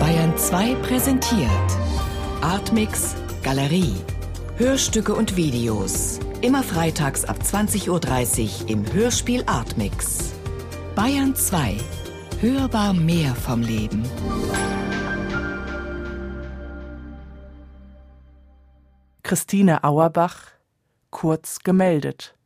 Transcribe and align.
Bayern 0.00 0.38
2 0.38 0.74
präsentiert 0.76 1.50
Artmix 2.40 3.14
Galerie. 3.42 3.94
Hörstücke 4.56 5.14
und 5.14 5.36
Videos. 5.36 6.18
Immer 6.40 6.62
freitags 6.62 7.26
ab 7.26 7.36
20.30 7.42 7.90
Uhr 7.90 8.70
im 8.70 8.90
Hörspiel 8.90 9.44
Artmix. 9.44 10.32
Bayern 10.94 11.34
2. 11.34 11.76
Hörbar 12.40 12.94
mehr 12.94 13.34
vom 13.34 13.60
Leben. 13.60 14.02
Christine 19.22 19.84
Auerbach, 19.84 20.38
kurz 21.10 21.58
gemeldet. 21.58 22.37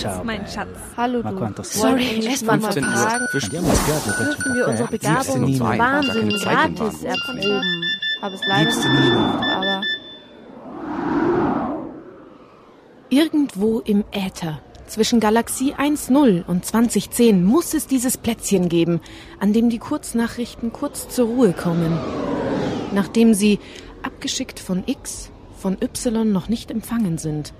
Ciao, 0.00 0.24
mein 0.24 0.46
Schatz. 0.46 0.78
Hallo 0.96 1.22
du. 1.22 1.62
Sorry, 1.62 2.22
sei? 2.22 2.30
erst 2.30 2.46
mal 2.46 2.58
15 2.58 2.84
Uhr. 2.84 2.90
fragen, 2.90 3.26
dürfen 3.34 4.54
wir 4.54 4.68
unsere 4.68 4.88
Begabung 4.88 5.54
zum 5.54 5.60
Wahnsinn 5.60 6.28
gratis 6.30 7.02
erproben? 7.02 7.84
Habe 8.22 8.34
es 8.34 8.40
leider 8.46 8.64
nicht 8.64 8.76
geschafft, 8.76 9.44
aber 9.56 9.82
Irgendwo 13.10 13.80
im 13.80 14.04
Äther, 14.12 14.60
zwischen 14.86 15.20
Galaxie 15.20 15.74
1.0 15.74 16.46
und 16.46 16.64
2010, 16.64 17.44
muss 17.44 17.74
es 17.74 17.86
dieses 17.86 18.16
Plätzchen 18.16 18.70
geben, 18.70 19.00
an 19.38 19.52
dem 19.52 19.68
die 19.68 19.78
Kurznachrichten 19.78 20.72
kurz 20.72 21.10
zur 21.10 21.26
Ruhe 21.26 21.52
kommen. 21.52 21.98
Nachdem 22.94 23.34
sie, 23.34 23.58
abgeschickt 24.02 24.60
von 24.60 24.84
X, 24.86 25.30
von 25.58 25.76
Y 25.82 26.32
noch 26.32 26.48
nicht 26.48 26.70
empfangen 26.70 27.18
sind. 27.18 27.52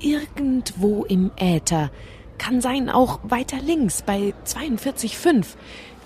Irgendwo 0.00 1.04
im 1.04 1.30
Äther, 1.36 1.90
kann 2.38 2.62
sein 2.62 2.88
auch 2.88 3.20
weiter 3.22 3.58
links 3.60 4.00
bei 4.00 4.32
42.5, 4.46 5.44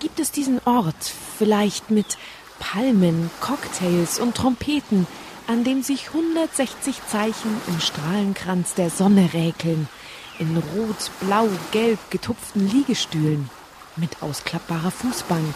gibt 0.01 0.19
es 0.19 0.33
diesen 0.33 0.61
Ort, 0.65 1.13
vielleicht 1.39 1.93
mit 1.93 2.19
Palmen, 2.59 3.31
Cocktails 3.41 4.19
und 4.19 4.35
Trompeten, 4.35 5.07
an 5.47 5.63
dem 5.63 5.83
sich 5.83 6.09
160 6.09 7.07
Zeichen 7.07 7.57
im 7.69 7.79
Strahlenkranz 7.79 8.75
der 8.75 8.91
Sonne 8.91 9.31
räkeln, 9.33 9.89
in 10.41 10.57
rot, 10.57 11.13
blau, 11.21 11.49
gelb 11.71 11.99
getupften 12.11 12.69
Liegestühlen, 12.69 13.49
mit 13.95 14.23
ausklappbarer 14.23 14.91
Fußbank. 14.91 15.55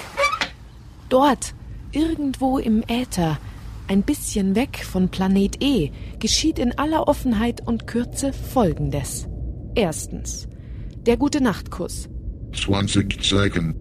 Dort, 1.08 1.54
irgendwo 1.90 2.58
im 2.58 2.84
Äther, 2.86 3.38
ein 3.88 4.02
bisschen 4.02 4.54
weg 4.54 4.84
von 4.84 5.08
Planet 5.08 5.62
E, 5.62 5.90
geschieht 6.18 6.58
in 6.58 6.76
aller 6.78 7.08
Offenheit 7.08 7.66
und 7.66 7.86
Kürze 7.86 8.32
Folgendes. 8.32 9.26
Erstens, 9.74 10.48
der 11.06 11.16
gute 11.16 11.42
Nachtkuss 11.42 12.08
20 12.52 13.22
Sekunden. 13.22 13.74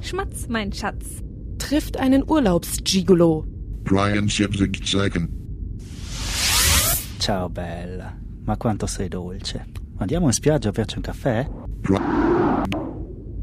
Schmatz, 0.00 0.46
mein 0.48 0.72
Schatz. 0.72 1.22
trifft 1.58 1.98
einen 1.98 2.22
Urlaubsgigolo. 2.22 3.44
73 3.84 4.80
Sekunden. 4.86 5.78
Ciao 7.18 7.48
bella, 7.48 8.16
ma 8.44 8.56
quanto 8.56 8.86
sei 8.86 9.08
dolce. 9.08 9.66
Andiamo 9.98 10.26
in 10.26 10.32
spiaggia 10.32 10.68
a 10.68 10.72
berci 10.72 10.96
un 10.96 11.02
caffè? 11.02 11.46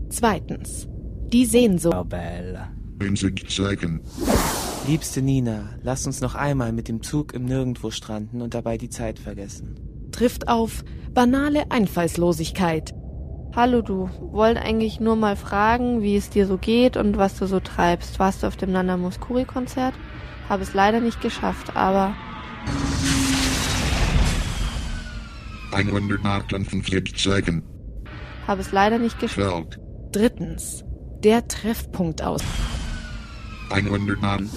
Zweitens, 0.09 0.87
die 1.31 1.45
Sehnsucht 1.45 1.91
Ciao 1.91 2.05
bella. 2.05 2.71
20 2.99 3.49
Sekunden. 3.49 4.01
Liebste 4.87 5.23
Nina, 5.23 5.69
lass 5.81 6.05
uns 6.05 6.21
noch 6.21 6.35
einmal 6.35 6.71
mit 6.71 6.87
dem 6.87 7.01
Zug 7.01 7.33
im 7.33 7.45
Nirgendwo 7.45 7.89
stranden 7.89 8.43
und 8.43 8.53
dabei 8.53 8.77
die 8.77 8.89
Zeit 8.89 9.17
vergessen. 9.17 9.79
trifft 10.11 10.47
auf 10.47 10.83
banale 11.11 11.71
Einfallslosigkeit. 11.71 12.93
hallo 13.55 13.81
du. 13.81 14.11
Wollte 14.31 14.61
eigentlich 14.61 14.99
nur 14.99 15.15
mal 15.15 15.35
fragen, 15.35 16.03
wie 16.03 16.15
es 16.15 16.29
dir 16.29 16.45
so 16.45 16.57
geht 16.59 16.97
und 16.97 17.17
was 17.17 17.35
du 17.35 17.47
so 17.47 17.59
treibst. 17.59 18.19
Warst 18.19 18.43
du 18.43 18.47
auf 18.47 18.57
dem 18.57 18.71
Nana 18.71 18.95
Muskuri 18.95 19.45
Konzert? 19.45 19.95
Habe 20.49 20.61
es 20.61 20.75
leider 20.75 20.99
nicht 20.99 21.19
geschafft, 21.19 21.75
aber 21.75 22.15
158 25.71 27.17
Sekunden. 27.17 27.63
habe 28.45 28.61
es 28.61 28.71
leider 28.71 28.99
nicht 28.99 29.19
geschafft. 29.19 29.79
Drittens, 30.11 30.85
der 31.23 31.47
Treffpunkt 31.47 32.21
aus. 32.21 32.43
109. 33.69 34.49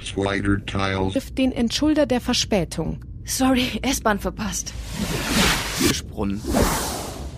Spider 0.00 0.64
Tiles. 0.64 1.12
trifft 1.12 1.38
den 1.38 1.52
Entschulder 1.52 2.06
der 2.06 2.20
Verspätung. 2.20 3.04
Sorry, 3.24 3.78
S-Bahn 3.82 4.18
verpasst. 4.18 4.72
Gesprungen. 5.86 6.40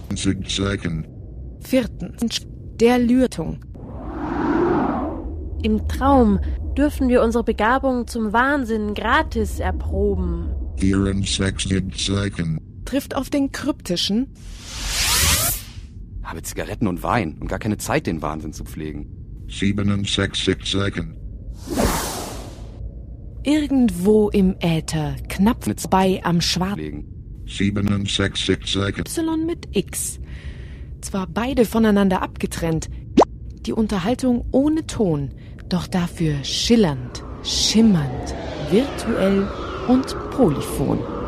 20 0.08 0.48
Sekunden. 0.50 1.06
Viertens, 1.60 2.46
der 2.80 2.98
Lürtung. 2.98 3.60
Im 5.62 5.86
Traum 5.88 6.38
dürfen 6.76 7.08
wir 7.08 7.22
unsere 7.22 7.44
Begabung 7.44 8.06
zum 8.06 8.32
Wahnsinn 8.32 8.94
gratis 8.94 9.58
erproben. 9.58 10.48
64 10.78 11.82
Sekunden. 11.96 12.82
trifft 12.84 13.14
auf 13.14 13.28
den 13.30 13.52
kryptischen, 13.52 14.32
Habe 16.22 16.42
Zigaretten 16.42 16.86
und 16.86 17.02
Wein 17.02 17.36
und 17.40 17.48
gar 17.48 17.58
keine 17.58 17.76
Zeit, 17.76 18.06
den 18.06 18.22
Wahnsinn 18.22 18.52
zu 18.52 18.64
pflegen. 18.64 19.19
67 19.50 20.64
Sekunden. 20.64 21.16
irgendwo 23.42 24.28
im 24.30 24.56
Äther, 24.60 25.16
knapp 25.28 25.64
vorbei 25.64 26.20
am 26.24 26.40
Schwarzen 26.40 26.76
Pflegen. 26.76 27.44
67 27.46 28.66
Sekunden. 28.66 29.10
Y 29.10 29.46
mit 29.46 29.76
X. 29.76 30.20
Zwar 31.00 31.26
beide 31.26 31.64
voneinander 31.64 32.22
abgetrennt, 32.22 32.88
die 33.66 33.72
Unterhaltung 33.72 34.44
ohne 34.52 34.86
Ton, 34.86 35.30
doch 35.68 35.86
dafür 35.86 36.44
schillernd, 36.44 37.24
schimmernd, 37.42 38.34
virtuell 38.70 39.48
und 39.88 40.14
polyphon. 40.30 41.19